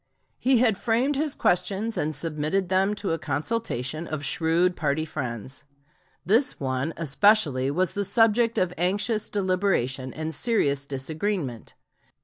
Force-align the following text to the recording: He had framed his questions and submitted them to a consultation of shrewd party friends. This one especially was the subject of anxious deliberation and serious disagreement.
He 0.39 0.57
had 0.57 0.79
framed 0.79 1.15
his 1.15 1.35
questions 1.35 1.95
and 1.95 2.15
submitted 2.15 2.69
them 2.69 2.95
to 2.95 3.11
a 3.11 3.19
consultation 3.19 4.07
of 4.07 4.25
shrewd 4.25 4.75
party 4.75 5.05
friends. 5.05 5.63
This 6.25 6.59
one 6.59 6.91
especially 6.97 7.69
was 7.69 7.93
the 7.93 8.03
subject 8.03 8.57
of 8.57 8.73
anxious 8.79 9.29
deliberation 9.29 10.11
and 10.11 10.33
serious 10.33 10.87
disagreement. 10.87 11.75